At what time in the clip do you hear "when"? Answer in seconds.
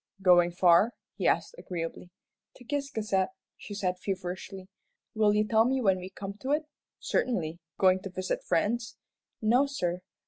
5.79-5.99